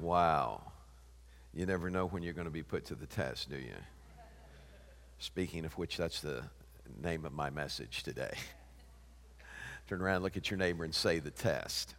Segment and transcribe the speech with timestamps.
[0.00, 0.72] Wow.
[1.54, 3.74] You never know when you're going to be put to the test, do you?
[5.18, 6.44] Speaking of which, that's the
[7.02, 8.32] name of my message today.
[9.88, 11.94] Turn around, look at your neighbor, and say the test.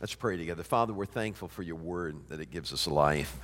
[0.00, 0.64] Let's pray together.
[0.64, 3.38] Father, we're thankful for your word that it gives us life.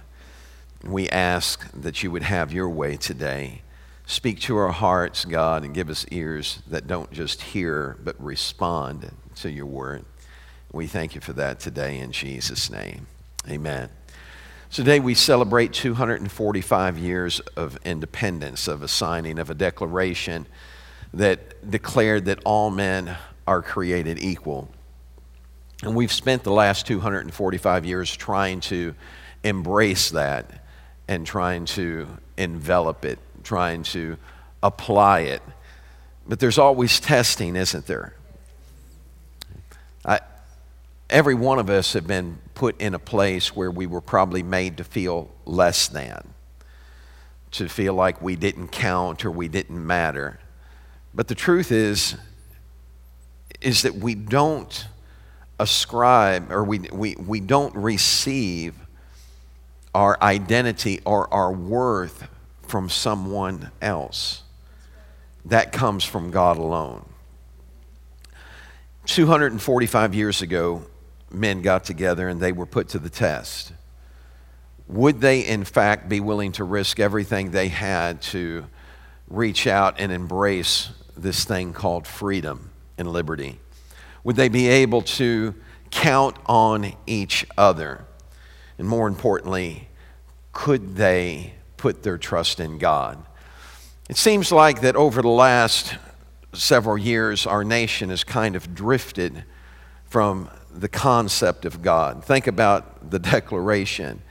[0.85, 3.63] We ask that you would have your way today.
[4.07, 9.13] Speak to our hearts, God, and give us ears that don't just hear, but respond
[9.37, 10.05] to your word.
[10.73, 13.09] We thank you for that today in Jesus' name.
[13.49, 13.89] Amen.
[14.71, 20.47] Today we celebrate 245 years of independence, of a signing of a declaration
[21.13, 23.17] that declared that all men
[23.49, 24.69] are created equal.
[25.83, 28.95] And we've spent the last 245 years trying to
[29.43, 30.65] embrace that
[31.09, 32.07] and trying to
[32.37, 34.17] envelop it, trying to
[34.63, 35.43] apply it.
[36.29, 38.15] But there's always testing, isn't there?
[40.05, 40.21] I,
[41.11, 44.77] every one of us have been put in a place where we were probably made
[44.79, 46.33] to feel less than,
[47.53, 50.41] to feel like we didn't count or we didn't matter.
[51.13, 52.17] But the truth is,
[53.61, 54.87] is that we don't
[55.59, 58.75] ascribe or we, we, we don't receive
[59.95, 62.29] our identity or our worth
[62.63, 64.43] from someone else.
[65.45, 67.05] That comes from God alone.
[69.07, 70.85] 245 years ago,
[71.33, 73.73] men got together and they were put to the test.
[74.89, 78.67] Would they, in fact, be willing to risk everything they had to
[79.29, 83.61] reach out and embrace this thing called freedom and liberty?
[84.25, 85.55] Would they be able to
[85.91, 88.05] count on each other?
[88.79, 89.89] And more importantly,
[90.53, 93.25] could they put their trust in God?
[94.09, 95.95] It seems like that over the last
[96.53, 99.45] several years, our nation has kind of drifted
[100.07, 102.25] from the concept of God.
[102.25, 104.23] Think about the declaration.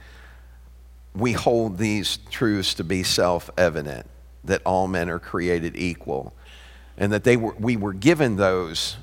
[1.14, 4.06] We hold these truths to be self evident
[4.44, 6.34] that all men are created equal,
[6.96, 8.96] and that they were, we were given those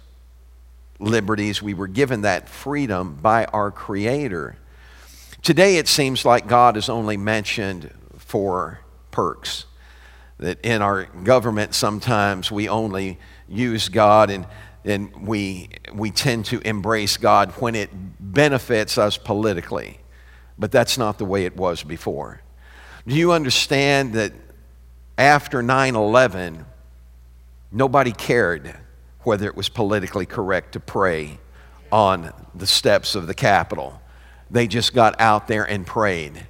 [1.00, 4.58] liberties, we were given that freedom by our Creator.
[5.44, 8.80] Today, it seems like God is only mentioned for
[9.12, 9.66] perks.
[10.40, 14.46] That in our government, sometimes we only use God and
[14.88, 17.90] and we, we tend to embrace God when it
[18.20, 20.00] benefits us politically.
[20.58, 22.42] But that's not the way it was before.
[23.06, 24.34] Do you understand that
[25.18, 26.66] after 9 11,
[27.72, 28.76] nobody cared
[29.24, 31.40] whether it was politically correct to pray
[31.92, 34.02] on the steps of the Capitol?
[34.50, 36.48] They just got out there and prayed.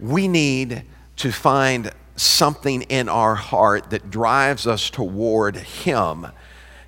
[0.00, 0.82] We need
[1.16, 6.26] to find something in our heart that drives us toward Him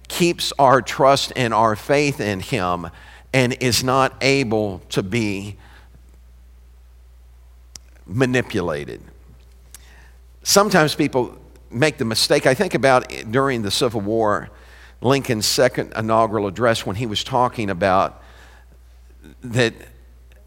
[0.08, 2.88] keeps our trust and our faith in Him
[3.32, 5.56] and is not able to be
[8.06, 9.02] manipulated.
[10.42, 11.38] Sometimes people
[11.70, 12.46] make the mistake.
[12.46, 14.50] I think about during the Civil War,
[15.00, 18.22] Lincoln's second inaugural address when he was talking about
[19.42, 19.74] that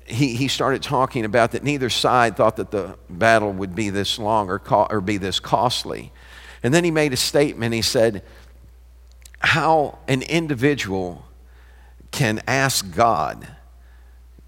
[0.05, 4.19] he, he started talking about that neither side thought that the battle would be this
[4.19, 6.11] long or, co- or be this costly.
[6.63, 7.73] And then he made a statement.
[7.73, 8.23] He said,
[9.41, 11.25] how an individual
[12.12, 13.47] can ask God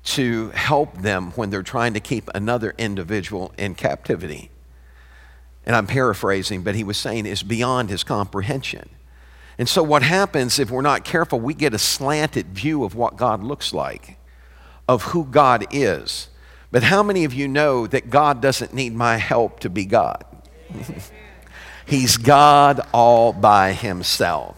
[0.03, 4.49] to help them when they're trying to keep another individual in captivity.
[5.65, 8.89] And I'm paraphrasing, but he was saying is beyond his comprehension.
[9.57, 13.15] And so, what happens if we're not careful, we get a slanted view of what
[13.15, 14.17] God looks like,
[14.89, 16.27] of who God is.
[16.71, 20.25] But how many of you know that God doesn't need my help to be God?
[21.85, 24.57] He's God all by himself.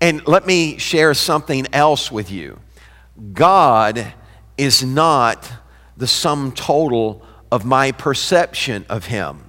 [0.00, 2.60] And let me share something else with you
[3.32, 4.12] God
[4.56, 5.50] is not
[5.96, 9.44] the sum total of my perception of Him.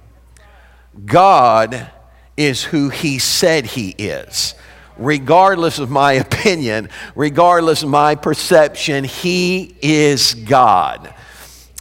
[1.04, 1.90] God
[2.36, 4.54] is who He said He is.
[4.96, 11.14] Regardless of my opinion, regardless of my perception, He is God.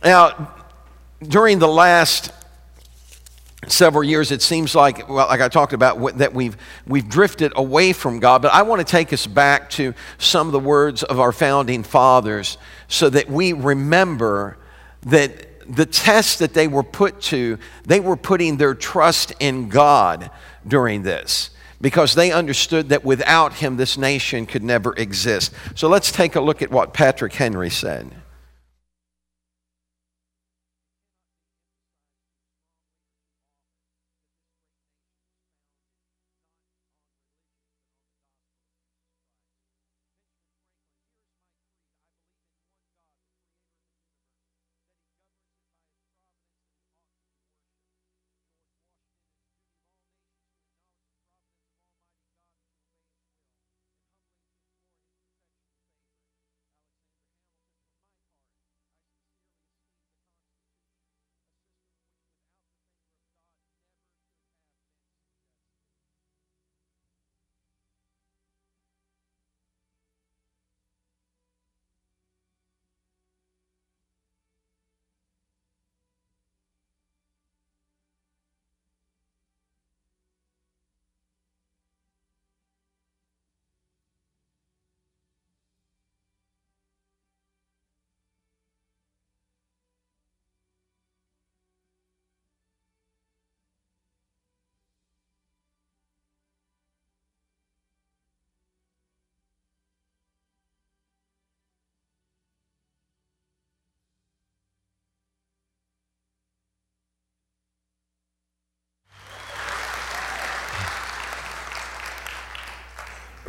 [0.03, 0.53] Now,
[1.21, 2.31] during the last
[3.67, 6.55] several years, it seems like, well, like I talked about, that we've,
[6.87, 8.41] we've drifted away from God.
[8.41, 11.83] But I want to take us back to some of the words of our founding
[11.83, 12.57] fathers
[12.87, 14.57] so that we remember
[15.01, 15.45] that
[15.75, 20.31] the test that they were put to, they were putting their trust in God
[20.67, 21.51] during this
[21.81, 25.53] because they understood that without Him, this nation could never exist.
[25.75, 28.13] So let's take a look at what Patrick Henry said.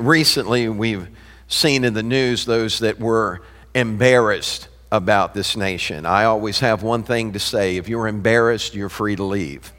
[0.00, 1.08] Recently we've
[1.48, 3.42] seen in the news those that were
[3.74, 6.06] embarrassed about this nation.
[6.06, 9.72] I always have one thing to say if you're embarrassed, you're free to leave.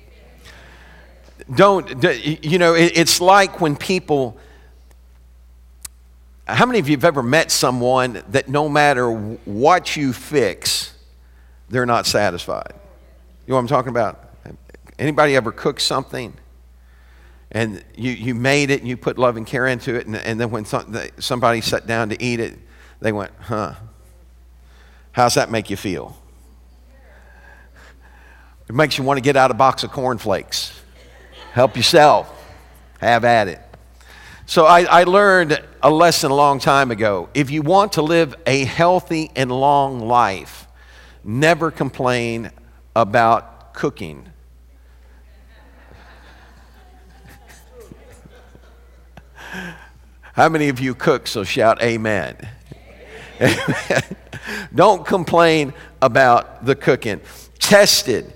[1.54, 4.38] Don't, you know, it's like when people,
[6.46, 10.94] how many of you have ever met someone that no matter what you fix,
[11.70, 12.74] they're not satisfied?
[13.48, 14.30] You know what I'm talking about?
[15.00, 16.34] Anybody ever cook something
[17.52, 20.40] and you, you made it and you put love and care into it, and, and
[20.40, 22.58] then when somebody sat down to eat it,
[23.02, 23.74] they went, huh,
[25.12, 26.18] how's that make you feel?
[28.70, 30.80] It makes you want to get out a box of cornflakes.
[31.52, 32.38] Help yourself.
[33.00, 33.60] Have at it.
[34.46, 37.30] So I, I learned a lesson a long time ago.
[37.34, 40.68] If you want to live a healthy and long life,
[41.24, 42.52] never complain
[42.96, 44.31] about cooking
[50.34, 51.28] How many of you cook?
[51.28, 52.38] So shout amen.
[54.76, 57.22] Don't complain about the cooking.
[57.60, 58.34] Tested.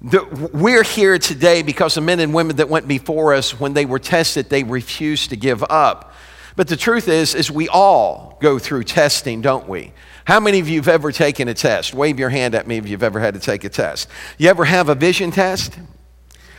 [0.00, 3.98] we're here today because the men and women that went before us, when they were
[3.98, 6.12] tested, they refused to give up.
[6.56, 9.92] But the truth is, is we all go through testing, don't we?
[10.24, 11.94] How many of you have ever taken a test?
[11.94, 14.08] Wave your hand at me if you've ever had to take a test.
[14.36, 15.78] You ever have a vision test?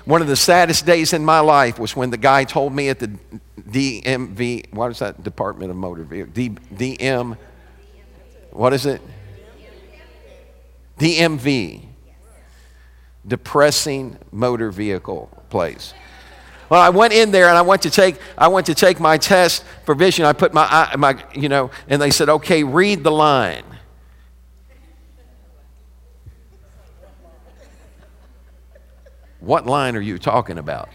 [0.06, 3.00] One of the saddest days in my life was when the guy told me at
[3.00, 3.12] the
[3.64, 6.34] DMV, what is that Department of Motor Vehicle?
[6.34, 7.38] D, DM,
[8.52, 9.02] what is it?
[11.00, 11.86] DMV,
[13.26, 15.94] depressing motor vehicle place.
[16.70, 19.18] Well, I went in there and I went to take I went to take my
[19.18, 20.26] test for vision.
[20.26, 23.64] I put my eye my you know, and they said, "Okay, read the line."
[29.40, 30.90] What line are you talking about?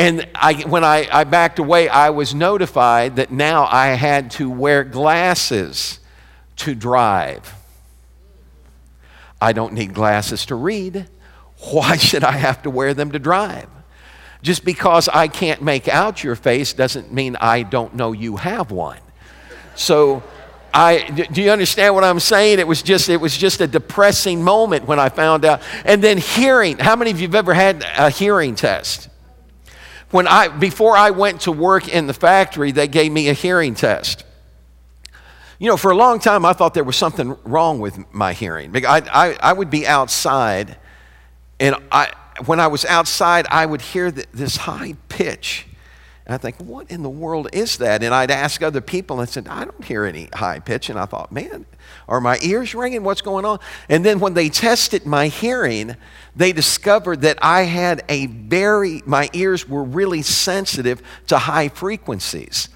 [0.00, 4.48] And I, when I, I backed away, I was notified that now I had to
[4.48, 6.00] wear glasses
[6.56, 7.54] to drive.
[9.42, 11.06] I don't need glasses to read.
[11.70, 13.68] Why should I have to wear them to drive?
[14.40, 18.70] Just because I can't make out your face doesn't mean I don't know you have
[18.70, 19.00] one.
[19.74, 20.22] So
[20.72, 22.58] I, do you understand what I'm saying?
[22.58, 25.60] It was just it was just a depressing moment when I found out.
[25.84, 26.78] And then hearing.
[26.78, 29.09] How many of you've ever had a hearing test?
[30.10, 33.74] When I before I went to work in the factory, they gave me a hearing
[33.74, 34.24] test.
[35.58, 38.74] You know, for a long time I thought there was something wrong with my hearing.
[38.86, 40.76] I, I, I would be outside,
[41.58, 42.12] and I,
[42.46, 45.66] when I was outside, I would hear this high pitch
[46.30, 48.04] and I think, what in the world is that?
[48.04, 50.88] And I'd ask other people and said, I don't hear any high pitch.
[50.88, 51.66] And I thought, man,
[52.10, 53.04] are my ears ringing?
[53.04, 53.60] What's going on?
[53.88, 55.96] And then when they tested my hearing,
[56.36, 62.68] they discovered that I had a very, my ears were really sensitive to high frequencies.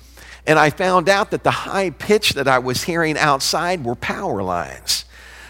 [0.47, 4.43] And I found out that the high pitch that I was hearing outside were power
[4.43, 5.05] lines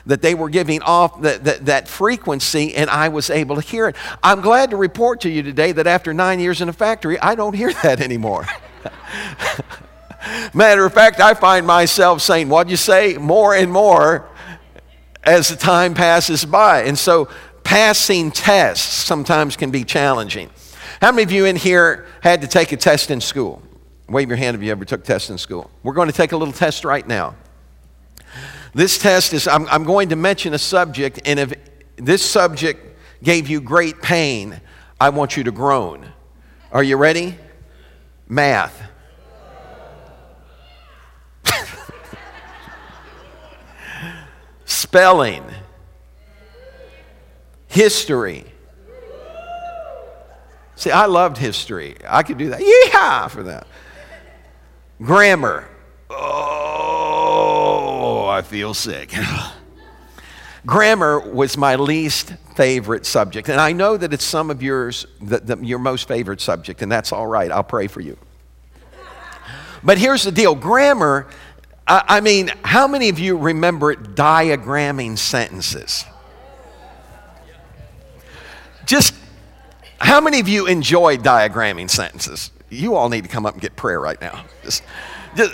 [0.07, 3.89] that they were giving off that, that, that, frequency, and I was able to hear
[3.89, 3.97] it.
[4.23, 7.35] I'm glad to report to you today that after nine years in a factory, I
[7.35, 8.47] don't hear that anymore.
[10.55, 13.17] Matter of fact, I find myself saying, What'd you say?
[13.19, 14.29] more and more
[15.23, 16.83] as the time passes by.
[16.83, 17.29] And so,
[17.63, 20.51] passing tests sometimes can be challenging.
[21.01, 23.63] How many of you in here had to take a test in school?
[24.09, 25.71] Wave your hand if you ever took tests in school.
[25.83, 27.37] We're going to take a little test right now.
[28.75, 31.55] This test is, I'm, I'm going to mention a subject, and if
[31.97, 34.61] this subject gave you great pain,
[35.01, 36.07] I want you to groan.
[36.73, 37.37] Are you ready?
[38.29, 38.83] Math.
[44.75, 45.45] Spelling.
[47.69, 48.45] History.
[50.77, 51.97] See, I loved history.
[52.07, 52.61] I could do that.
[52.61, 53.67] Yeah, for that.
[55.01, 55.69] Grammar.
[56.11, 57.47] Oh,
[58.29, 59.15] I feel sick.
[60.67, 63.49] Grammar was my least favorite subject.
[63.49, 66.91] And I know that it's some of yours, the, the, your most favorite subject, and
[66.91, 67.53] that's all right.
[67.53, 68.17] I'll pray for you.
[69.83, 71.29] But here's the deal grammar,
[71.87, 76.05] I, I mean, how many of you remember diagramming sentences?
[78.87, 79.15] Just
[79.99, 82.51] how many of you enjoy diagramming sentences?
[82.71, 84.45] You all need to come up and get prayer right now.
[84.63, 84.83] Just,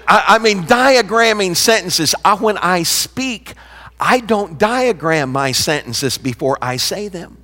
[0.07, 2.15] I, mean, diagramming sentences.
[2.25, 3.55] I, when I speak,
[3.99, 7.39] I don't diagram my sentences before I say them.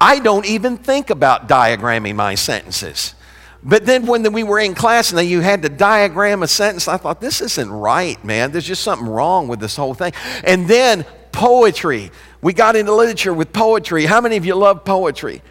[0.00, 3.14] I don't even think about diagramming my sentences.
[3.62, 6.96] But then when we were in class and you had to diagram a sentence, I
[6.96, 8.52] thought, this isn't right, man.
[8.52, 10.12] There's just something wrong with this whole thing.
[10.44, 12.10] And then poetry.
[12.40, 14.06] We got into literature with poetry.
[14.06, 15.42] How many of you love poetry?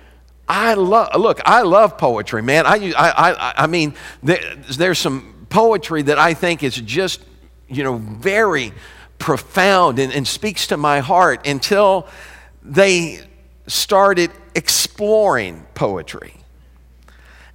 [0.47, 2.65] I love, look, I love poetry, man.
[2.65, 7.21] I, I, I, I mean, there, there's some poetry that I think is just,
[7.67, 8.71] you know, very
[9.19, 12.07] profound and, and speaks to my heart until
[12.63, 13.19] they
[13.67, 16.36] started exploring poetry.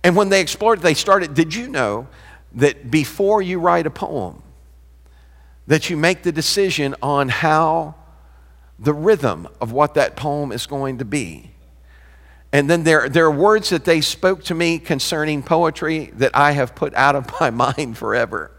[0.04, 2.08] And when they explored, they started, did you know
[2.52, 4.42] that before you write a poem,
[5.66, 7.94] that you make the decision on how
[8.78, 11.52] the rhythm of what that poem is going to be?
[12.52, 16.52] And then there, there are words that they spoke to me concerning poetry that I
[16.52, 18.50] have put out of my mind forever.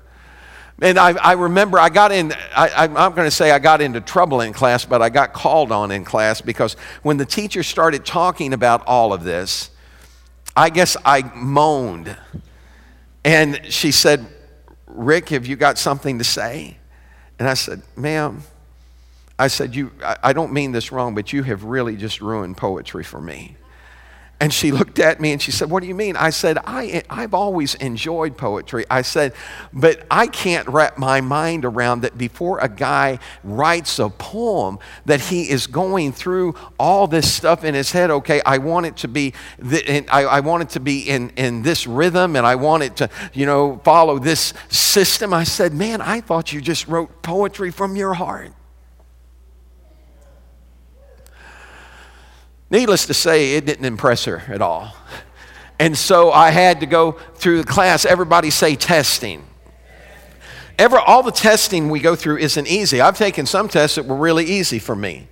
[0.81, 4.01] And I, I remember I got in, I, am going to say I got into
[4.01, 6.73] trouble in class, but I got called on in class because
[7.03, 9.69] when the teacher started talking about all of this,
[10.55, 12.15] I guess I moaned.
[13.23, 14.25] And she said,
[14.87, 16.77] Rick, have you got something to say?
[17.39, 18.43] And I said, ma'am,
[19.39, 22.57] I said, you, I, I don't mean this wrong, but you have really just ruined
[22.57, 23.57] poetry for me.
[24.43, 26.17] And she looked at me and she said, What do you mean?
[26.17, 28.83] I said, I, I've always enjoyed poetry.
[28.89, 29.31] I said,
[29.71, 35.21] But I can't wrap my mind around that before a guy writes a poem, that
[35.21, 38.11] he is going through all this stuff in his head.
[38.11, 39.33] Okay, I want it to be,
[39.65, 42.97] th- I, I want it to be in, in this rhythm and I want it
[42.97, 45.33] to, you know, follow this system.
[45.33, 48.51] I said, Man, I thought you just wrote poetry from your heart.
[52.73, 54.95] Needless to say, it didn't impress her at all.
[55.77, 58.03] And so I had to go through the class.
[58.03, 59.45] Everybody say testing.
[60.79, 62.99] Ever, all the testing we go through isn't easy.
[62.99, 65.27] I've taken some tests that were really easy for me,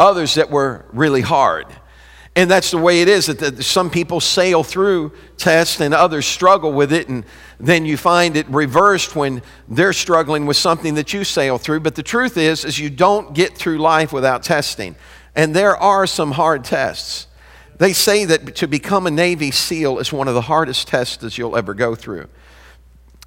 [0.00, 1.66] others that were really hard.
[2.34, 6.72] And that's the way it is that some people sail through tests and others struggle
[6.72, 7.24] with it, and
[7.60, 11.80] then you find it reversed when they're struggling with something that you sail through.
[11.80, 14.96] But the truth is, is you don't get through life without testing.
[15.34, 17.26] And there are some hard tests.
[17.78, 21.38] They say that to become a Navy SEAL is one of the hardest tests that
[21.38, 22.28] you'll ever go through.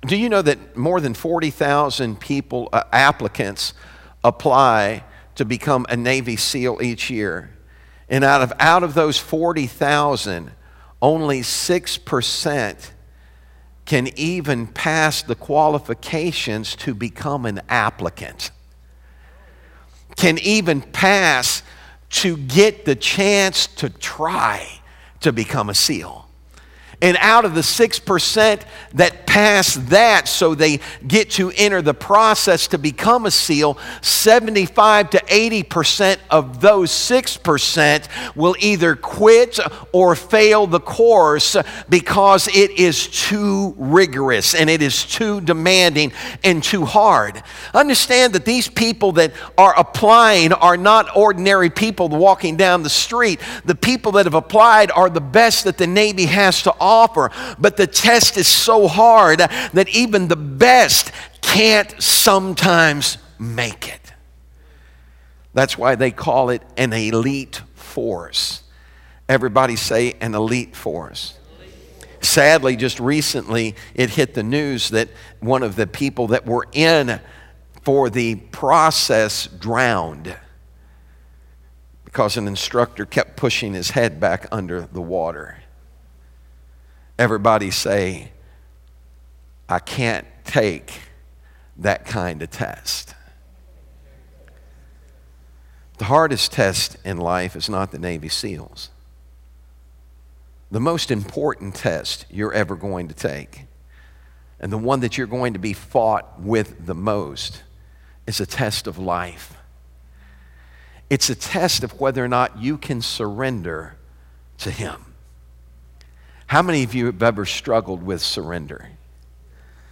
[0.06, 3.74] Do you know that more than 40,000 people, uh, applicants,
[4.24, 5.06] apply
[5.36, 7.58] to become a Navy SEAL each year?
[8.10, 10.52] And out of, out of those 40,000,
[11.02, 12.92] only 6%
[13.86, 18.52] can even pass the qualifications to become an applicant,
[20.16, 21.64] can even pass
[22.14, 24.80] to get the chance to try
[25.22, 26.23] to become a SEAL.
[27.04, 28.62] And out of the 6%
[28.94, 35.10] that pass that, so they get to enter the process to become a SEAL, 75
[35.10, 39.60] to 80% of those 6% will either quit
[39.92, 41.58] or fail the course
[41.90, 47.44] because it is too rigorous and it is too demanding and too hard.
[47.74, 53.42] Understand that these people that are applying are not ordinary people walking down the street.
[53.66, 57.32] The people that have applied are the best that the Navy has to offer offer.
[57.60, 64.14] But the test is so hard that even the best can't sometimes make it.
[65.54, 68.64] That's why they call it an elite force.
[69.30, 71.38] Everybody say an elite force.
[72.22, 75.10] Sadly, just recently, it hit the news that
[75.42, 77.20] one of the people that were in
[77.82, 80.36] for the process drowned
[82.14, 85.58] because an instructor kept pushing his head back under the water.
[87.18, 88.32] Everybody say,
[89.70, 91.02] I can't take
[91.78, 93.14] that kind of test.
[96.00, 98.90] The hardest test in life is not the Navy SEALs.
[100.72, 103.66] The most important test you're ever going to take,
[104.60, 107.62] and the one that you're going to be fought with the most,
[108.26, 109.56] is a test of life.
[111.12, 113.98] It's a test of whether or not you can surrender
[114.58, 115.13] to Him.
[116.54, 118.88] How many of you have ever struggled with surrender?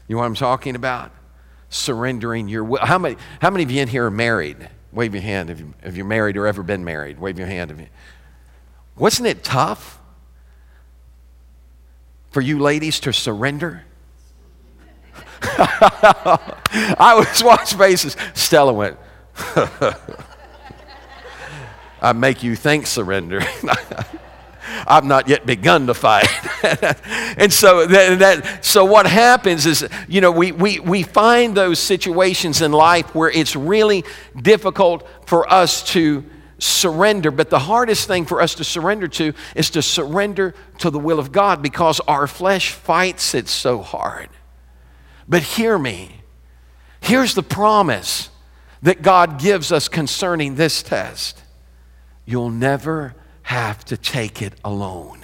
[0.08, 1.12] You know what I'm talking about?
[1.70, 2.86] Surrendering your will.
[2.86, 4.70] How many, how many of you in here are married?
[4.91, 7.18] Wave your hand if, you, if you're married or ever been married.
[7.18, 7.88] Wave your hand if you.
[8.96, 10.00] Wasn't it tough
[12.30, 13.82] for you ladies to surrender?
[15.41, 18.15] I was watching faces.
[18.36, 19.00] Stella went,
[22.03, 23.41] I make you think surrender.
[24.87, 26.27] I've not yet begun to fight.
[27.37, 31.79] and so that, that, so what happens is, you know, we, we, we find those
[31.79, 34.03] situations in life where it's really
[34.41, 36.23] difficult for us to
[36.59, 37.31] surrender.
[37.31, 41.19] But the hardest thing for us to surrender to is to surrender to the will
[41.19, 44.29] of God because our flesh fights it so hard.
[45.27, 46.21] But hear me.
[46.99, 48.29] Here's the promise
[48.83, 51.41] that God gives us concerning this test.
[52.25, 53.15] You'll never
[53.51, 55.20] have to take it alone.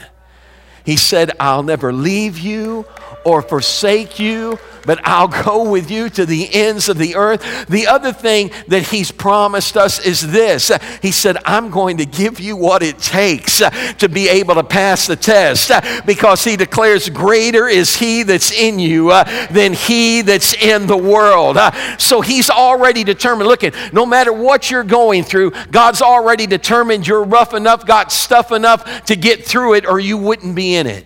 [0.87, 2.85] He said, I'll never leave you
[3.27, 7.67] or forsake you, but I'll go with you to the ends of the earth.
[7.67, 12.39] The other thing that he's promised us is this He said, I'm going to give
[12.39, 15.73] you what it takes to be able to pass the test
[16.05, 20.95] because he declares, Greater is he that's in you uh, than he that's in the
[20.95, 21.57] world.
[21.57, 23.49] Uh, so he's already determined.
[23.49, 28.13] Look, at no matter what you're going through, God's already determined you're rough enough, got
[28.13, 31.05] stuff enough to get through it, or you wouldn't be in it.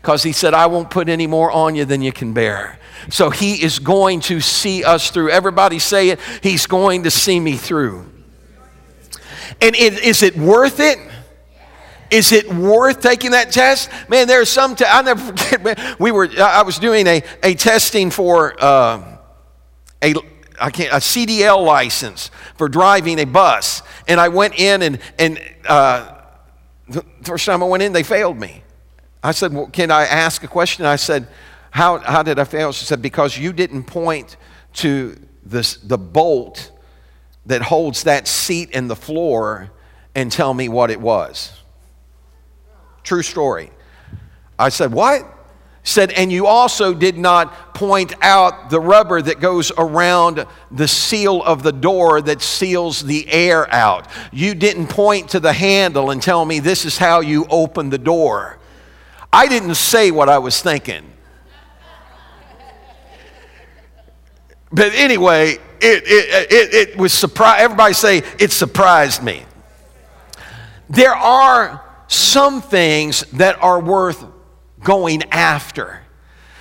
[0.00, 2.78] Because he said, I won't put any more on you than you can bear.
[3.08, 5.30] So he is going to see us through.
[5.30, 6.20] Everybody say it.
[6.42, 8.10] He's going to see me through.
[9.60, 10.98] And it, is it worth it?
[12.10, 13.90] Is it worth taking that test?
[14.08, 14.76] Man, there's some.
[14.86, 15.62] I never forget.
[15.64, 16.28] Man, we were.
[16.38, 19.18] I was doing a, a testing for uh,
[20.02, 20.14] a
[20.60, 25.40] I can't a CDL license for driving a bus, and I went in and and
[25.66, 26.14] uh,
[26.88, 28.63] the first time I went in, they failed me.
[29.24, 30.84] I said, Well, can I ask a question?
[30.84, 31.26] I said,
[31.70, 32.72] How, how did I fail?
[32.72, 34.36] She said, Because you didn't point
[34.74, 36.70] to this, the bolt
[37.46, 39.70] that holds that seat in the floor
[40.14, 41.58] and tell me what it was.
[43.02, 43.70] True story.
[44.58, 45.22] I said, What?
[45.86, 51.42] Said, and you also did not point out the rubber that goes around the seal
[51.42, 54.06] of the door that seals the air out.
[54.32, 57.98] You didn't point to the handle and tell me this is how you open the
[57.98, 58.58] door.
[59.34, 61.12] I didn't say what I was thinking.
[64.70, 67.60] But anyway, it, it, it, it was surprise.
[67.60, 69.42] Everybody say, it surprised me.
[70.88, 74.24] There are some things that are worth
[74.84, 76.02] going after.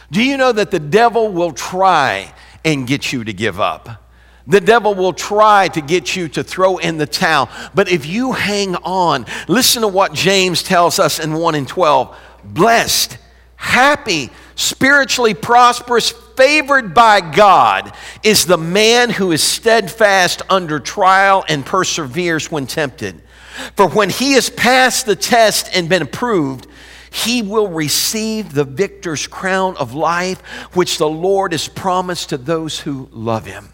[0.10, 2.34] Do you know that the devil will try
[2.66, 4.04] and get you to give up?
[4.48, 7.50] The devil will try to get you to throw in the towel.
[7.76, 12.18] But if you hang on, listen to what James tells us in 1 and 12
[12.46, 13.18] blessed,
[13.56, 21.66] happy, spiritually prosperous, favored by God is the man who is steadfast under trial and
[21.66, 23.22] perseveres when tempted.
[23.76, 26.68] For when he has passed the test and been approved,
[27.12, 30.42] he will receive the victor's crown of life,
[30.74, 33.70] which the Lord has promised to those who love him.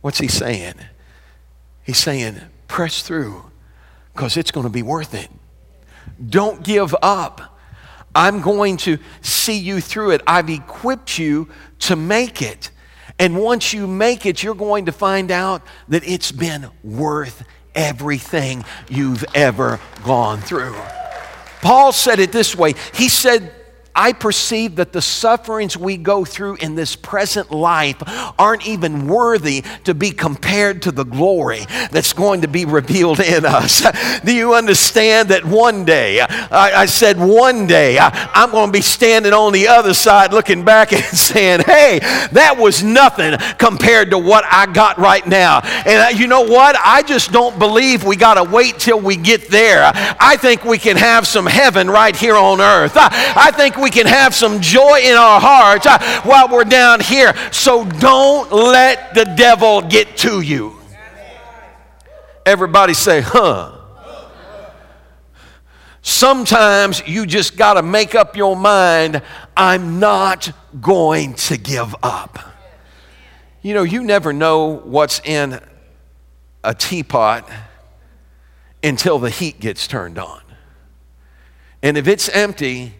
[0.00, 0.74] What's he saying?
[1.84, 3.44] He's saying, press through
[4.12, 5.28] because it's going to be worth it.
[6.28, 7.51] Don't give up.
[8.14, 10.22] I'm going to see you through it.
[10.26, 11.48] I've equipped you
[11.80, 12.70] to make it.
[13.18, 17.44] And once you make it, you're going to find out that it's been worth
[17.74, 20.76] everything you've ever gone through.
[21.60, 23.52] Paul said it this way He said,
[23.94, 28.02] I perceive that the sufferings we go through in this present life
[28.38, 33.44] aren't even worthy to be compared to the glory that's going to be revealed in
[33.44, 33.84] us.
[34.24, 38.72] Do you understand that one day, I, I said one day, I, I'm going to
[38.72, 41.98] be standing on the other side looking back and saying, hey,
[42.32, 45.60] that was nothing compared to what I got right now.
[45.60, 46.76] And you know what?
[46.82, 49.90] I just don't believe we got to wait till we get there.
[49.94, 52.92] I think we can have some heaven right here on earth.
[52.96, 57.00] I, I think we can have some joy in our hearts uh, while we're down
[57.00, 57.34] here.
[57.50, 60.78] So don't let the devil get to you.
[62.46, 63.78] Everybody say, huh.
[66.04, 69.22] Sometimes you just got to make up your mind
[69.56, 72.38] I'm not going to give up.
[73.62, 75.60] You know, you never know what's in
[76.64, 77.48] a teapot
[78.82, 80.40] until the heat gets turned on.
[81.82, 82.94] And if it's empty,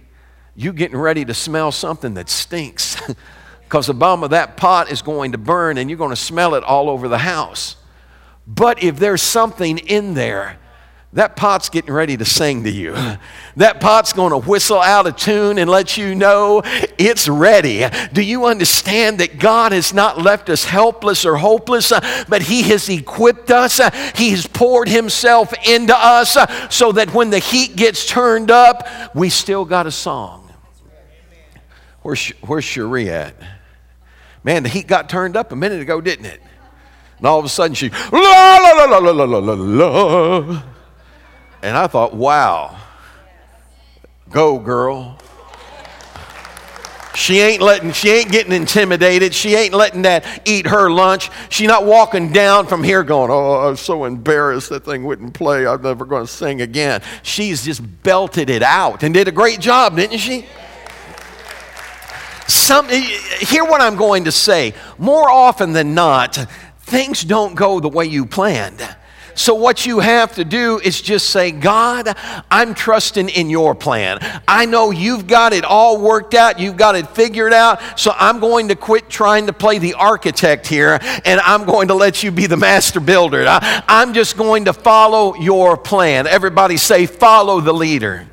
[0.55, 3.01] you getting ready to smell something that stinks
[3.63, 6.55] because the bottom of that pot is going to burn and you're going to smell
[6.55, 7.77] it all over the house.
[8.47, 10.59] But if there's something in there
[11.15, 12.97] that pot's getting ready to sing to you.
[13.57, 17.85] That pot's going to whistle out a tune and let you know it's ready.
[18.15, 22.63] Do you understand that God has not left us helpless or hopeless, uh, but He
[22.63, 23.79] has equipped us?
[23.79, 28.51] Uh, he has poured Himself into us uh, so that when the heat gets turned
[28.51, 30.42] up, we still got a song.
[32.03, 33.35] Where's, where's Cherie at?
[34.45, 36.41] Man, the heat got turned up a minute ago, didn't it?
[37.19, 40.63] And all of a sudden she, la la la la la la la la.
[41.63, 42.77] And I thought, wow,
[44.31, 45.19] go girl.
[47.15, 49.35] She ain't letting, she ain't getting intimidated.
[49.35, 51.31] She ain't letting that eat her lunch.
[51.51, 55.67] She not walking down from here going, oh, I'm so embarrassed that thing wouldn't play.
[55.67, 57.03] I'm never going to sing again.
[57.23, 60.47] She's just belted it out and did a great job, didn't she?
[62.53, 63.01] Some, eh,
[63.41, 64.75] hear what I'm going to say.
[64.99, 66.37] More often than not,
[66.81, 68.87] things don't go the way you planned
[69.35, 72.15] So, what you have to do is just say, God,
[72.51, 74.19] I'm trusting in your plan.
[74.47, 77.99] I know you've got it all worked out, you've got it figured out.
[77.99, 81.95] So, I'm going to quit trying to play the architect here and I'm going to
[81.95, 83.47] let you be the master builder.
[83.49, 86.27] I, I'm just going to follow your plan.
[86.27, 88.29] Everybody say, follow the leader.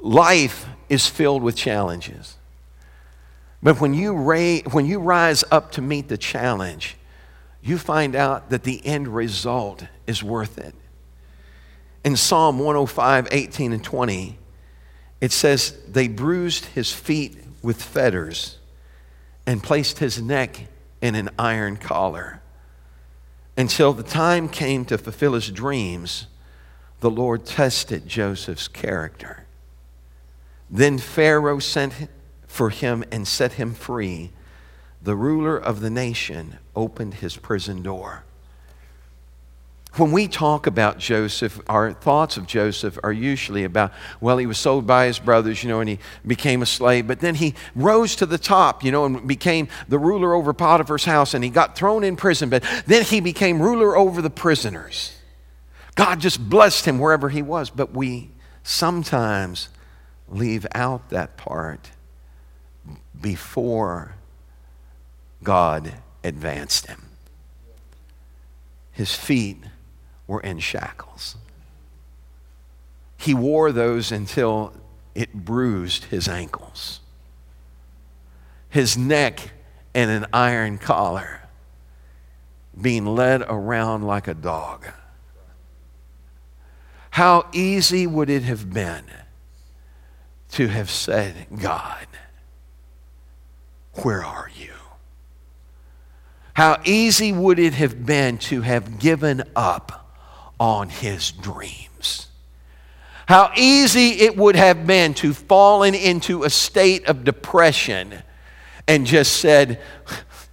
[0.00, 2.36] Life is filled with challenges.
[3.62, 6.96] But when you, ra- when you rise up to meet the challenge,
[7.62, 10.74] you find out that the end result is worth it.
[12.04, 14.38] In Psalm 105, 18 and 20,
[15.20, 18.58] it says, They bruised his feet with fetters
[19.46, 20.68] and placed his neck
[21.00, 22.40] in an iron collar.
[23.56, 26.26] Until the time came to fulfill his dreams,
[27.00, 29.43] the Lord tested Joseph's character.
[30.70, 32.08] Then Pharaoh sent
[32.46, 34.30] for him and set him free
[35.04, 38.24] the ruler of the nation opened his prison door.
[39.96, 44.58] When we talk about Joseph, our thoughts of Joseph are usually about, well, he was
[44.58, 48.16] sold by his brothers, you know, and he became a slave, but then he rose
[48.16, 51.76] to the top, you know, and became the ruler over Potiphar's house, and he got
[51.76, 55.16] thrown in prison, but then he became ruler over the prisoners.
[55.94, 58.30] God just blessed him wherever he was, but we
[58.64, 59.68] sometimes
[60.28, 61.90] leave out that part
[63.20, 64.14] before
[65.42, 67.02] God advanced him.
[68.92, 69.58] His feet
[70.26, 71.36] were in shackles.
[73.16, 74.72] He wore those until
[75.14, 77.00] it bruised his ankles.
[78.68, 79.52] His neck
[79.94, 81.42] in an iron collar,
[82.80, 84.86] being led around like a dog.
[87.10, 89.04] How easy would it have been
[90.54, 92.06] to have said, God,
[94.02, 94.72] where are you?
[96.54, 100.14] How easy would it have been to have given up
[100.60, 102.28] on his dreams?
[103.26, 108.22] How easy it would have been to fallen into a state of depression
[108.86, 109.80] and just said,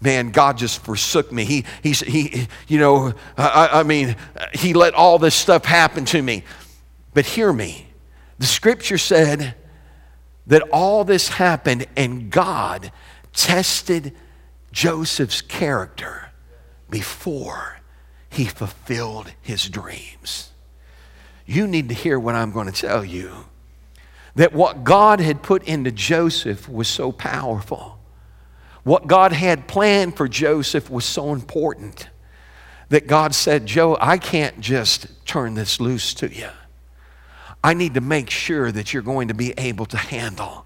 [0.01, 1.45] man, God just forsook me.
[1.45, 4.15] He, he, he you know, I, I mean,
[4.53, 6.43] he let all this stuff happen to me.
[7.13, 7.87] But hear me.
[8.39, 9.53] The scripture said
[10.47, 12.91] that all this happened and God
[13.33, 14.13] tested
[14.71, 16.29] Joseph's character
[16.89, 17.79] before
[18.29, 20.51] he fulfilled his dreams.
[21.45, 23.45] You need to hear what I'm going to tell you
[24.35, 27.99] that what God had put into Joseph was so powerful.
[28.83, 32.09] What God had planned for Joseph was so important
[32.89, 36.49] that God said, Joe, I can't just turn this loose to you.
[37.63, 40.65] I need to make sure that you're going to be able to handle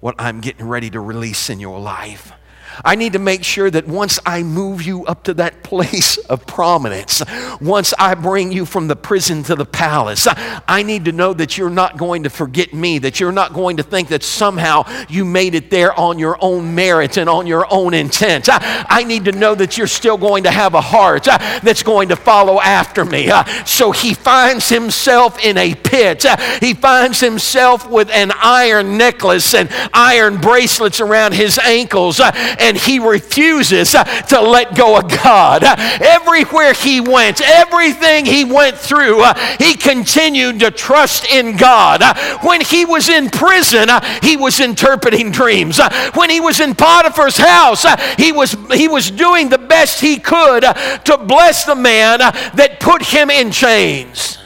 [0.00, 2.32] what I'm getting ready to release in your life.
[2.82, 6.46] I need to make sure that once I move you up to that place of
[6.46, 7.22] prominence,
[7.60, 10.26] once I bring you from the prison to the palace,
[10.66, 13.76] I need to know that you're not going to forget me, that you're not going
[13.76, 17.66] to think that somehow you made it there on your own merit and on your
[17.70, 18.48] own intent.
[18.50, 22.16] I need to know that you're still going to have a heart that's going to
[22.16, 23.30] follow after me.
[23.64, 26.24] So he finds himself in a pit.
[26.60, 32.20] He finds himself with an iron necklace and iron bracelets around his ankles
[32.64, 35.62] and he refuses uh, to let go of God.
[35.62, 42.02] Uh, everywhere he went, everything he went through, uh, he continued to trust in God.
[42.42, 43.88] When he was in prison,
[44.22, 45.78] he was interpreting dreams.
[46.14, 47.84] When he was in Potiphar's house,
[48.16, 53.02] he was, he was doing the best he could to bless the man that put
[53.02, 54.38] him in chains.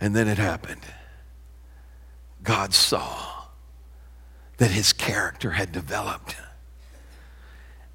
[0.00, 0.80] And then it happened.
[2.42, 3.29] God saw
[4.60, 6.36] that his character had developed.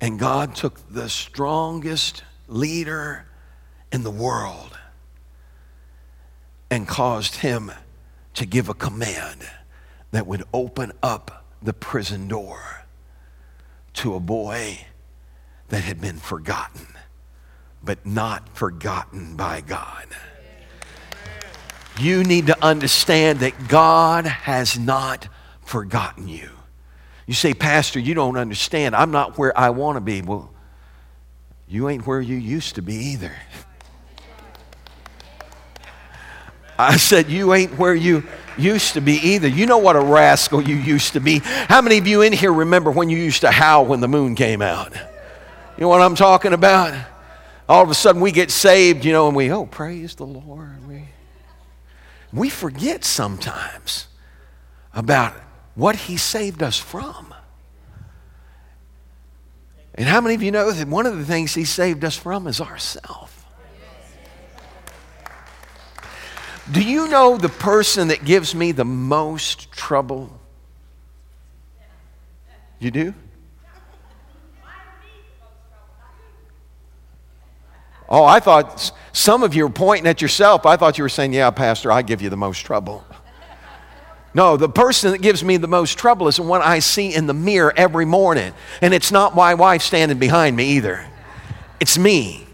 [0.01, 3.27] And God took the strongest leader
[3.91, 4.75] in the world
[6.71, 7.71] and caused him
[8.33, 9.47] to give a command
[10.09, 12.87] that would open up the prison door
[13.93, 14.87] to a boy
[15.69, 16.87] that had been forgotten,
[17.83, 20.07] but not forgotten by God.
[21.99, 25.27] You need to understand that God has not
[25.61, 26.49] forgotten you.
[27.27, 28.95] You say, Pastor, you don't understand.
[28.95, 30.21] I'm not where I want to be.
[30.21, 30.51] Well,
[31.67, 33.33] you ain't where you used to be either.
[36.77, 38.23] I said, You ain't where you
[38.57, 39.47] used to be either.
[39.47, 41.39] You know what a rascal you used to be.
[41.39, 44.35] How many of you in here remember when you used to howl when the moon
[44.35, 44.93] came out?
[44.93, 46.93] You know what I'm talking about?
[47.67, 50.87] All of a sudden we get saved, you know, and we, oh, praise the Lord.
[50.87, 51.05] We,
[52.31, 54.07] we forget sometimes
[54.93, 55.33] about
[55.75, 57.33] what he saved us from.
[59.97, 62.47] And how many of you know that one of the things He saved us from
[62.47, 63.31] is ourself?
[66.71, 70.37] Do you know the person that gives me the most trouble?
[72.79, 73.13] You do?
[78.09, 80.65] Oh, I thought some of you were pointing at yourself.
[80.65, 83.05] I thought you were saying, Yeah, Pastor, I give you the most trouble.
[84.35, 87.25] No, the person that gives me the most trouble is the one I see in
[87.25, 88.53] the mirror every morning.
[88.81, 91.07] And it's not my wife standing behind me either.
[91.79, 92.45] It's me.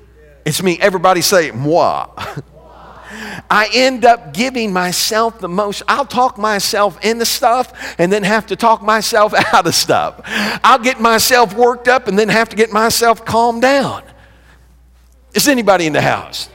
[0.46, 0.78] It's me.
[0.80, 2.08] Everybody say, moi.
[3.50, 5.82] I end up giving myself the most.
[5.88, 10.22] I'll talk myself into stuff and then have to talk myself out of stuff.
[10.64, 14.04] I'll get myself worked up and then have to get myself calmed down.
[15.34, 16.48] Is anybody in the house?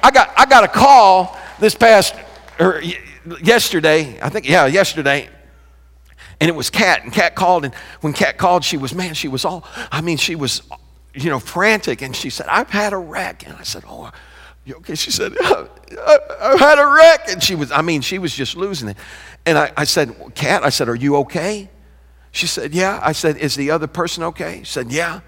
[0.00, 2.14] I got, I got a call this past,
[2.60, 2.80] or
[3.42, 5.28] yesterday, I think, yeah, yesterday,
[6.40, 9.28] and it was Kat, and Kat called, and when Kat called, she was, man, she
[9.28, 10.62] was all, I mean, she was,
[11.14, 14.10] you know, frantic, and she said, I've had a wreck, and I said, oh,
[14.64, 14.94] you okay?
[14.94, 18.88] She said, I've had a wreck, and she was, I mean, she was just losing
[18.88, 18.96] it,
[19.46, 21.70] and I, I said, Kat, I said, are you okay?
[22.32, 22.98] She said, yeah.
[23.00, 24.58] I said, is the other person okay?
[24.64, 25.20] She said, yeah.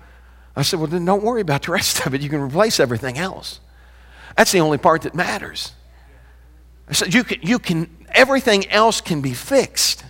[0.56, 2.22] I said, Well, then don't worry about the rest of it.
[2.22, 3.60] You can replace everything else.
[4.36, 5.72] That's the only part that matters.
[6.88, 10.04] I said, You can, you can everything else can be fixed.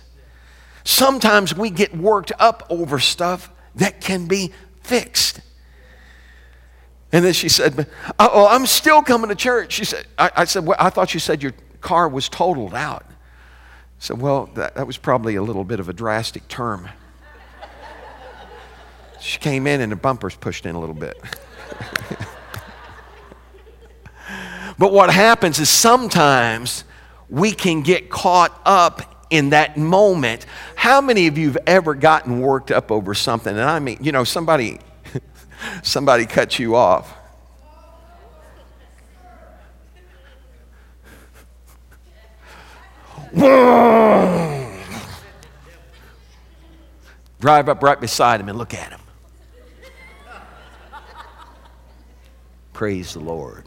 [0.83, 5.41] Sometimes we get worked up over stuff that can be fixed.
[7.11, 7.87] And then she said,
[8.19, 9.73] Oh, I'm still coming to church.
[9.73, 13.05] She said, I, I said, well, I thought you said your car was totaled out.
[13.09, 13.13] I
[13.99, 16.89] said, Well, that, that was probably a little bit of a drastic term.
[19.19, 21.17] She came in and the bumpers pushed in a little bit.
[24.77, 26.83] but what happens is sometimes
[27.29, 30.45] we can get caught up in that moment.
[30.75, 33.53] How many of you have ever gotten worked up over something?
[33.53, 34.79] And I mean, you know, somebody
[35.83, 37.13] somebody cut you off.
[47.39, 49.01] Drive up right beside him and look at him.
[52.73, 53.66] Praise the Lord.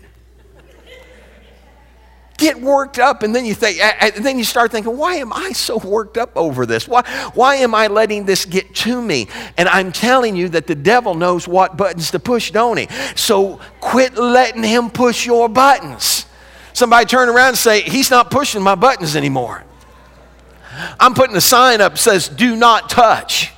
[2.41, 5.53] Get worked up, and then you think, and then you start thinking, why am I
[5.53, 6.89] so worked up over this?
[6.89, 7.03] Why,
[7.35, 9.29] why am I letting this get to me?
[9.59, 12.89] And I'm telling you that the devil knows what buttons to push, don't he?
[13.15, 16.25] So quit letting him push your buttons.
[16.73, 19.63] Somebody turn around and say, He's not pushing my buttons anymore.
[20.99, 23.53] I'm putting a sign up that says, Do not touch.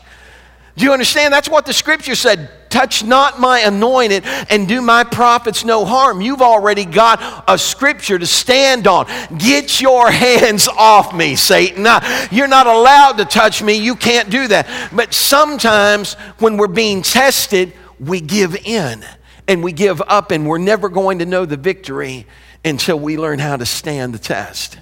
[0.77, 1.33] Do you understand?
[1.33, 2.51] That's what the scripture said.
[2.73, 6.23] Touch not my anointed and do my prophets no harm.
[6.23, 9.07] You've already got a scripture to stand on.
[9.37, 11.87] Get your hands off me, Satan.
[12.31, 13.75] You're not allowed to touch me.
[13.75, 14.91] You can't do that.
[14.91, 19.05] But sometimes when we're being tested, we give in
[19.47, 22.27] and we give up, and we're never going to know the victory
[22.65, 24.79] until we learn how to stand the test.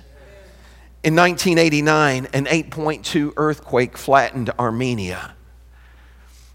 [1.03, 5.35] In 1989, an 8.2 earthquake flattened Armenia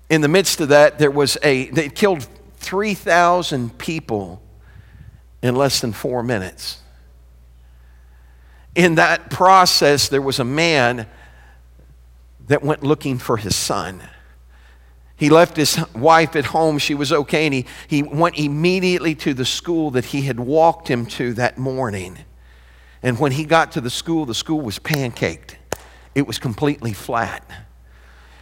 [0.09, 4.41] in the midst of that, there was a, they killed 3,000 people
[5.41, 6.79] in less than four minutes.
[8.75, 11.07] In that process, there was a man
[12.47, 14.03] that went looking for his son.
[15.15, 16.77] He left his wife at home.
[16.77, 17.45] She was okay.
[17.45, 21.57] And he, he went immediately to the school that he had walked him to that
[21.57, 22.17] morning.
[23.01, 25.55] And when he got to the school, the school was pancaked,
[26.13, 27.64] it was completely flat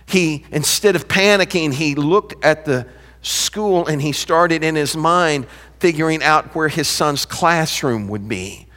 [0.05, 2.87] he, instead of panicking, he looked at the
[3.21, 5.47] school and he started in his mind
[5.79, 8.67] figuring out where his son's classroom would be.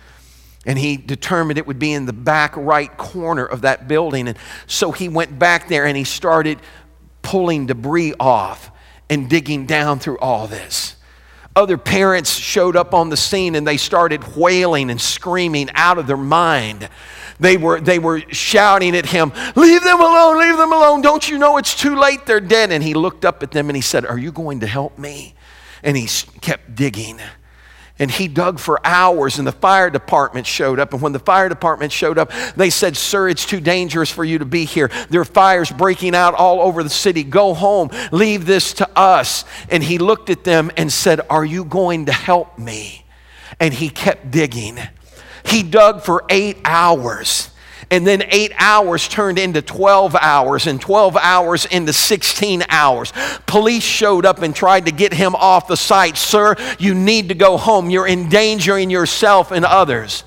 [0.64, 4.26] And he determined it would be in the back right corner of that building.
[4.26, 6.58] And so he went back there and he started
[7.22, 8.70] pulling debris off
[9.08, 10.96] and digging down through all this.
[11.54, 16.06] Other parents showed up on the scene and they started wailing and screaming out of
[16.06, 16.88] their mind
[17.38, 21.02] they were, they were shouting at him, Leave them alone, leave them alone.
[21.02, 22.26] Don't you know it's too late?
[22.26, 22.72] They're dead.
[22.72, 25.34] And he looked up at them and he said, Are you going to help me?
[25.82, 26.06] And he
[26.40, 27.20] kept digging.
[27.98, 30.92] And he dug for hours, and the fire department showed up.
[30.92, 34.38] And when the fire department showed up, they said, Sir, it's too dangerous for you
[34.38, 34.90] to be here.
[35.08, 37.24] There are fires breaking out all over the city.
[37.24, 37.88] Go home.
[38.12, 39.46] Leave this to us.
[39.70, 43.06] And he looked at them and said, Are you going to help me?
[43.58, 44.78] And he kept digging.
[45.46, 47.50] He dug for eight hours.
[47.90, 53.12] And then eight hours turned into 12 hours, and 12 hours into 16 hours.
[53.46, 56.16] Police showed up and tried to get him off the site.
[56.16, 57.88] Sir, you need to go home.
[57.88, 60.24] You're endangering yourself and others.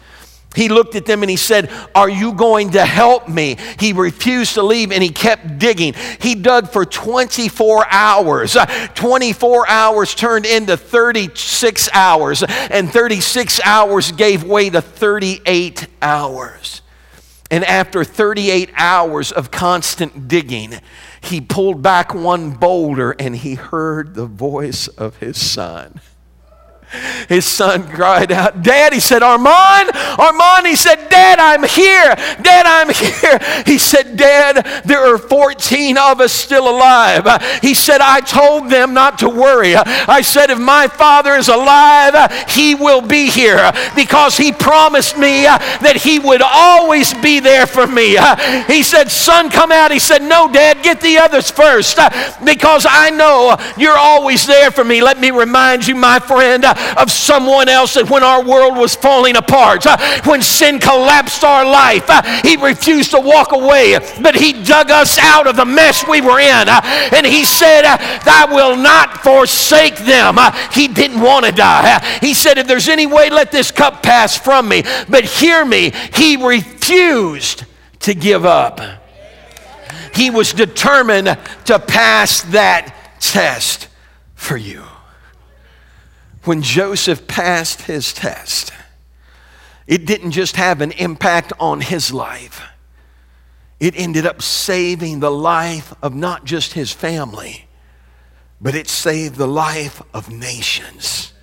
[0.60, 3.56] He looked at them and he said, Are you going to help me?
[3.80, 5.94] He refused to leave and he kept digging.
[6.20, 8.58] He dug for 24 hours.
[8.58, 16.82] Uh, 24 hours turned into 36 hours, and 36 hours gave way to 38 hours.
[17.50, 20.74] And after 38 hours of constant digging,
[21.22, 26.02] he pulled back one boulder and he heard the voice of his son.
[27.28, 32.16] His son cried out, Dad, he said, Armand, Armand, he said, Dad, I'm here.
[32.42, 33.64] Dad, I'm here.
[33.66, 37.28] He said, Dad, there are 14 of us still alive.
[37.62, 39.76] He said, I told them not to worry.
[39.76, 42.16] I said, if my father is alive,
[42.50, 47.86] he will be here because he promised me that he would always be there for
[47.86, 48.18] me.
[48.66, 49.92] He said, Son, come out.
[49.92, 52.00] He said, No, Dad, get the others first
[52.44, 55.04] because I know you're always there for me.
[55.04, 56.66] Let me remind you, my friend
[56.98, 61.66] of someone else that when our world was falling apart, uh, when sin collapsed our
[61.66, 66.08] life, uh, he refused to walk away, but he dug us out of the mess
[66.08, 66.70] we were in.
[66.70, 66.82] Uh,
[67.14, 70.38] and he said, I will not forsake them.
[70.74, 72.00] He didn't want to die.
[72.22, 74.84] He said, If there's any way, let this cup pass from me.
[75.08, 77.66] But hear me, he refused
[78.02, 78.80] to give up.
[80.14, 83.88] He was determined to pass that test
[84.36, 84.89] for you
[86.44, 88.72] when Joseph passed his test,
[89.88, 92.62] it didn't just have an impact on his life,
[93.80, 97.68] it ended up saving the life of not just his family,
[98.62, 101.34] but it saved the life of nations.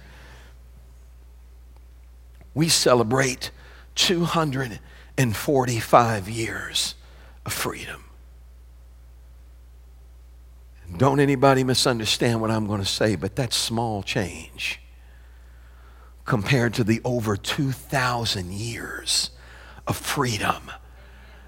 [2.54, 3.50] We celebrate
[3.96, 6.94] 245 years
[7.44, 8.04] of freedom.
[10.96, 14.80] Don't anybody misunderstand what I'm going to say, but that's small change
[16.26, 19.30] compared to the over 2,000 years
[19.86, 20.70] of freedom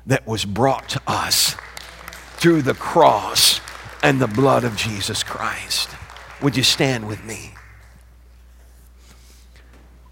[0.06, 1.56] that was brought to us
[2.36, 3.60] through the cross
[4.02, 5.90] and the blood of Jesus Christ.
[6.40, 7.54] Would you stand with me?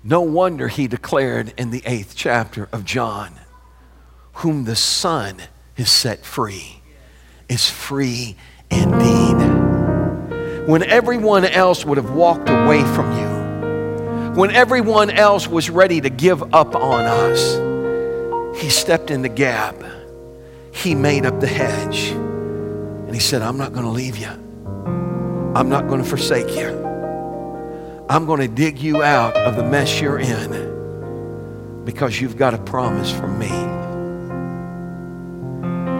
[0.02, 3.34] No wonder he declared in the eighth chapter of John,
[4.34, 5.42] whom the Son
[5.76, 6.82] has set free
[7.48, 8.36] is free
[8.70, 9.36] indeed.
[10.68, 13.35] When everyone else would have walked away from you,
[14.36, 19.74] when everyone else was ready to give up on us, He stepped in the gap.
[20.72, 22.10] He made up the hedge.
[22.10, 24.28] And He said, I'm not going to leave you.
[24.28, 26.68] I'm not going to forsake you.
[28.10, 32.58] I'm going to dig you out of the mess you're in because you've got a
[32.58, 33.48] promise from me.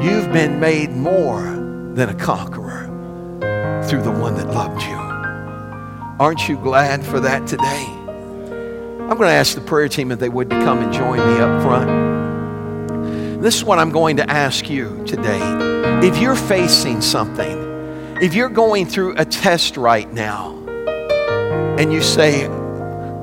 [0.06, 1.42] You've been made more
[1.94, 2.84] than a conqueror
[3.88, 4.96] through the one that loved you.
[6.20, 7.95] Aren't you glad for that today?
[9.08, 11.38] I'm going to ask the prayer team if they would to come and join me
[11.38, 13.40] up front.
[13.40, 15.38] This is what I'm going to ask you today.
[16.04, 20.56] If you're facing something, if you're going through a test right now,
[21.78, 22.48] and you say,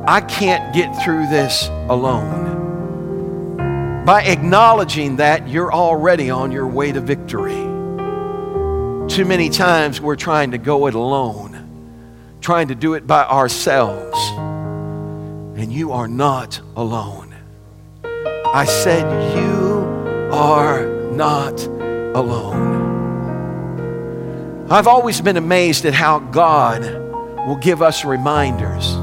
[0.07, 2.45] I can't get through this alone,
[4.05, 7.61] by acknowledging that, you're already on your way to victory.
[9.09, 14.12] Too many times we're trying to go it alone, trying to do it by ourselves
[15.55, 17.35] and you are not alone.
[18.03, 19.83] I said, You
[20.31, 21.63] are not
[22.15, 22.73] alone.
[24.69, 26.83] I've always been amazed at how God
[27.47, 28.95] will give us reminders.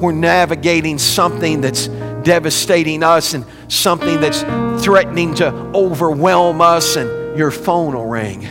[0.00, 1.88] We're navigating something that's
[2.24, 4.42] devastating us and something that's
[4.84, 8.42] threatening to overwhelm us, and your phone will ring.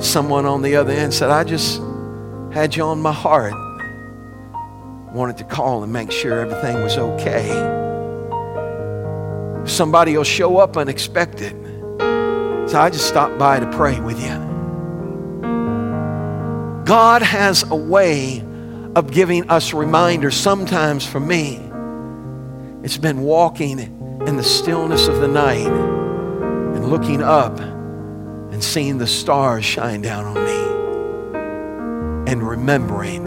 [0.00, 1.80] Someone on the other end said, I just
[2.54, 3.52] had you on my heart.
[5.12, 7.48] Wanted to call and make sure everything was okay.
[9.66, 11.50] Somebody will show up unexpected.
[12.70, 14.36] So I just stopped by to pray with you.
[16.84, 18.44] God has a way
[18.94, 20.36] of giving us reminders.
[20.36, 21.56] Sometimes for me,
[22.84, 29.08] it's been walking in the stillness of the night and looking up and seeing the
[29.08, 30.53] stars shine down on me
[32.26, 33.24] and remembering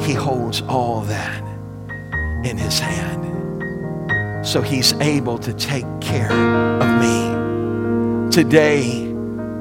[0.00, 1.42] He holds all that
[2.44, 4.46] in His hand.
[4.46, 8.30] So He's able to take care of me.
[8.30, 9.06] Today,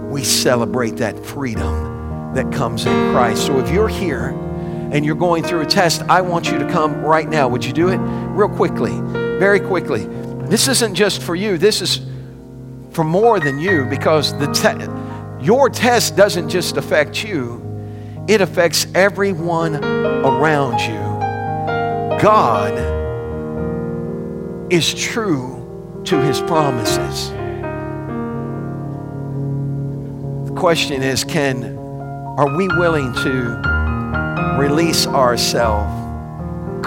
[0.10, 3.46] we celebrate that freedom that comes in Christ.
[3.46, 4.30] So if you're here
[4.92, 7.48] and you're going through a test, I want you to come right now.
[7.48, 7.98] Would you do it?
[7.98, 9.00] Real quickly,
[9.39, 10.06] very quickly.
[10.48, 12.02] This isn't just for you, this is
[12.92, 17.62] for more than you because the te- your test doesn't just affect you,
[18.28, 21.12] it affects everyone around you
[22.22, 22.78] God
[24.72, 27.32] is true to his promises.
[30.48, 31.76] The question is can
[32.38, 35.92] are we willing to release ourselves,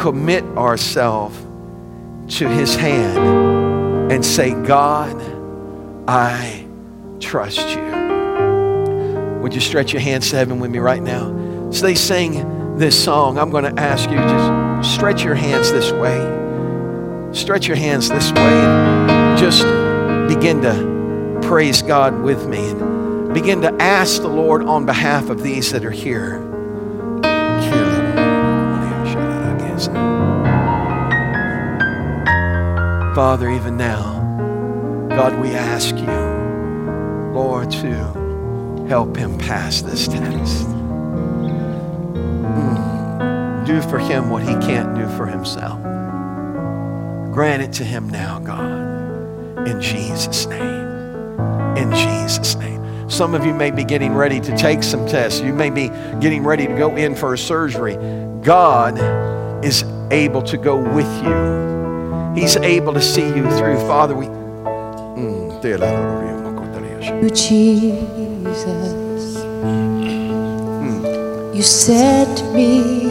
[0.01, 1.37] commit ourselves
[2.37, 5.20] to his hand and say, God,
[6.07, 6.64] I
[7.18, 8.13] trust you.
[9.45, 11.68] Would you stretch your hands to heaven with me right now?
[11.68, 15.92] As they sing this song, I'm going to ask you just stretch your hands this
[15.92, 16.16] way.
[17.34, 19.64] Stretch your hands this way and just
[20.34, 25.42] begin to praise God with me and begin to ask the Lord on behalf of
[25.42, 26.40] these that are here.
[33.14, 38.13] Father, even now, God, we ask you, Lord, to
[38.89, 40.66] help him pass this test.
[42.47, 43.66] Mm.
[43.66, 45.80] Do for him what he can't do for himself.
[47.32, 50.85] Grant it to him now, God, in Jesus' name.
[51.76, 53.11] In Jesus' name.
[53.11, 55.41] Some of you may be getting ready to take some tests.
[55.41, 55.89] You may be
[56.20, 57.97] getting ready to go in for a surgery.
[58.43, 58.99] God
[59.64, 61.64] is able to go with you
[62.35, 63.76] He's able to see you through.
[63.87, 64.26] Father, we.
[64.26, 65.62] Mm,
[68.55, 69.44] Jesus.
[71.57, 73.03] You set me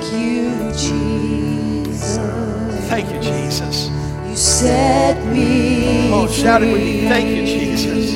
[0.00, 2.16] Thank you, Jesus.
[2.88, 3.90] Thank you, Jesus.
[4.26, 7.02] You set me Oh, shout it with me.
[7.02, 8.14] Thank you, Jesus.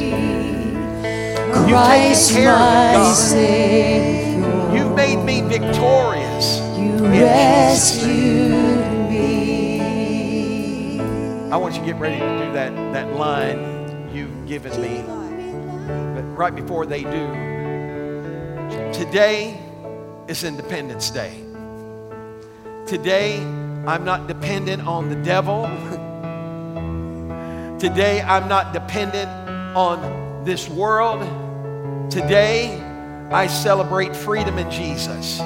[1.52, 3.14] Christ care of it, my God.
[3.14, 4.74] Savior.
[4.74, 6.58] You've made me victorious.
[6.78, 9.80] You rescued me.
[11.50, 15.02] I want you to get ready to do that, that line you've given me.
[16.14, 17.28] But right before they do,
[18.94, 19.60] today
[20.28, 21.43] is Independence Day.
[22.86, 23.38] Today,
[23.86, 25.62] I'm not dependent on the devil.
[27.78, 29.30] Today, I'm not dependent
[29.74, 31.20] on this world.
[32.10, 32.78] Today,
[33.32, 35.38] I celebrate freedom in Jesus.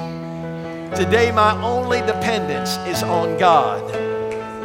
[0.98, 3.88] Today, my only dependence is on God,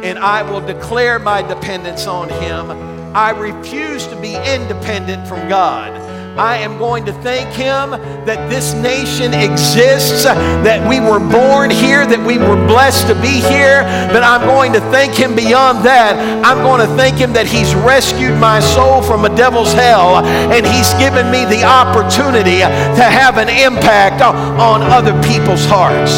[0.02, 2.72] and I will declare my dependence on Him.
[3.14, 6.03] I refuse to be independent from God.
[6.36, 7.90] I am going to thank Him
[8.26, 13.38] that this nation exists, that we were born here, that we were blessed to be
[13.40, 13.82] here.
[14.10, 16.18] But I'm going to thank Him beyond that.
[16.44, 20.66] I'm going to thank Him that He's rescued my soul from a devil's hell and
[20.66, 26.12] He's given me the opportunity to have an impact on other people's hearts.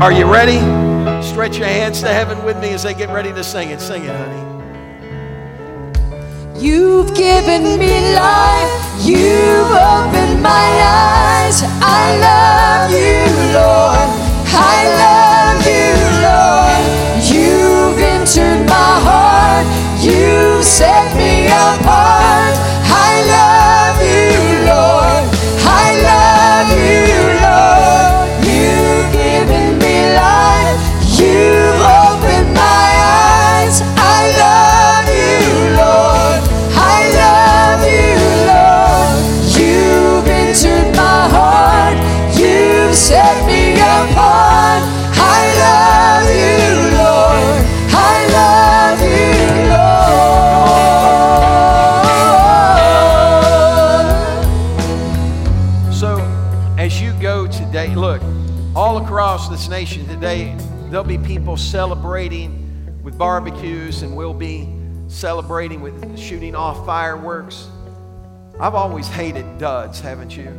[0.00, 0.58] Are you ready?
[1.22, 3.80] Stretch your hands to heaven with me as they get ready to sing it.
[3.80, 4.40] Sing it, honey.
[6.58, 8.89] You've given me life.
[60.90, 64.68] There'll be people celebrating with barbecues, and we'll be
[65.08, 67.68] celebrating with shooting off fireworks.
[68.58, 70.52] I've always hated duds, haven't you?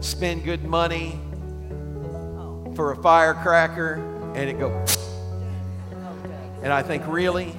[0.00, 1.18] Spend good money
[2.74, 3.94] for a firecracker,
[4.34, 4.84] and it go.
[6.62, 7.54] And I think, really?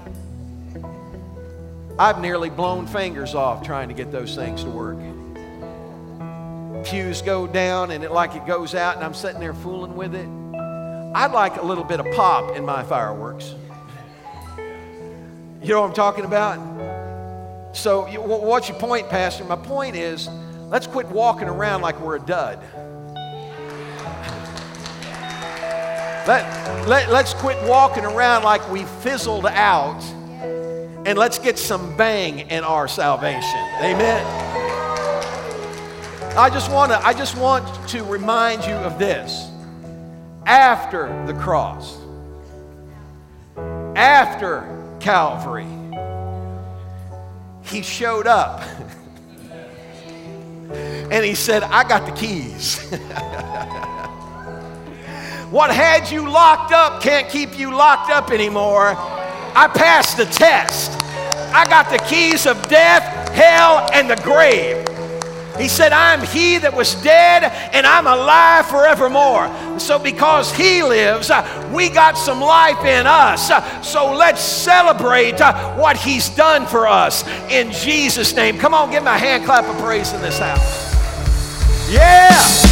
[1.99, 4.97] I've nearly blown fingers off trying to get those things to work.
[6.85, 10.13] Fuse go down and it like it goes out, and I'm sitting there fooling with
[10.13, 10.27] it.
[11.17, 13.53] I'd like a little bit of pop in my fireworks.
[15.61, 17.75] You know what I'm talking about?
[17.75, 19.43] So, what's your point, Pastor?
[19.43, 20.29] My point is,
[20.69, 22.59] Let's quit walking around like we're a dud.
[26.27, 30.03] Let, let, let's quit walking around like we fizzled out
[31.05, 33.59] and let's get some bang in our salvation.
[33.79, 34.25] Amen.
[36.37, 39.49] I just want to I just want to remind you of this.
[40.47, 41.97] After the cross,
[43.97, 45.67] after Calvary,
[47.63, 48.61] he showed up.
[50.71, 52.79] and he said, I got the keys.
[55.51, 58.93] what had you locked up can't keep you locked up anymore.
[58.95, 60.91] I passed the test.
[61.53, 64.86] I got the keys of death, hell, and the grave.
[65.57, 67.43] He said, I'm he that was dead
[67.73, 69.79] and I'm alive forevermore.
[69.79, 73.49] So, because he lives, uh, we got some life in us.
[73.49, 78.57] Uh, so, let's celebrate uh, what he's done for us in Jesus' name.
[78.57, 80.87] Come on, give him a hand clap of praise in this house.
[81.91, 82.66] Yeah.